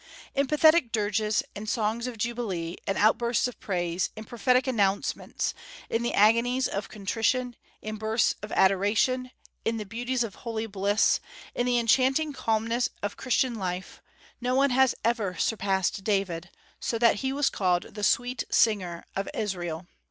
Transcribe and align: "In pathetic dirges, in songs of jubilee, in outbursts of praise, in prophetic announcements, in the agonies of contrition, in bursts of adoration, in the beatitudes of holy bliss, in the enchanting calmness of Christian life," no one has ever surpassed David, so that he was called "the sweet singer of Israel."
"In 0.33 0.47
pathetic 0.47 0.91
dirges, 0.91 1.43
in 1.53 1.67
songs 1.67 2.07
of 2.07 2.17
jubilee, 2.17 2.75
in 2.87 2.97
outbursts 2.97 3.47
of 3.47 3.59
praise, 3.59 4.09
in 4.15 4.23
prophetic 4.23 4.65
announcements, 4.65 5.53
in 5.91 6.01
the 6.01 6.15
agonies 6.15 6.67
of 6.67 6.89
contrition, 6.89 7.55
in 7.83 7.97
bursts 7.97 8.33
of 8.41 8.51
adoration, 8.53 9.29
in 9.63 9.77
the 9.77 9.85
beatitudes 9.85 10.23
of 10.23 10.35
holy 10.41 10.65
bliss, 10.65 11.19
in 11.53 11.67
the 11.67 11.77
enchanting 11.77 12.33
calmness 12.33 12.89
of 13.03 13.15
Christian 13.15 13.53
life," 13.53 14.01
no 14.41 14.55
one 14.55 14.71
has 14.71 14.95
ever 15.05 15.35
surpassed 15.35 16.03
David, 16.03 16.49
so 16.79 16.97
that 16.97 17.17
he 17.17 17.31
was 17.31 17.51
called 17.51 17.93
"the 17.93 18.03
sweet 18.03 18.43
singer 18.49 19.05
of 19.15 19.29
Israel." 19.35 19.85